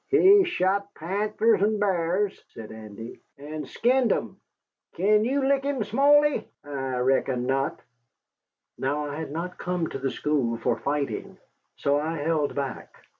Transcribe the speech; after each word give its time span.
"He's 0.09 0.47
shot 0.47 0.91
painters 0.95 1.61
and 1.61 1.79
b'ars," 1.79 2.43
said 2.55 2.71
Andy. 2.71 3.19
"An' 3.37 3.67
skinned 3.67 4.11
'em. 4.11 4.37
Kin 4.93 5.23
you 5.25 5.47
lick 5.47 5.61
him, 5.63 5.81
Smally? 5.83 6.47
I 6.63 6.97
reckon 6.97 7.45
not." 7.45 7.79
Now 8.79 9.05
I 9.05 9.15
had 9.17 9.29
not 9.29 9.59
come 9.59 9.85
to 9.89 9.99
the 9.99 10.09
school 10.09 10.57
for 10.57 10.75
fighting. 10.75 11.37
So 11.75 11.99
I 11.99 12.17
held 12.17 12.55
back. 12.55 12.95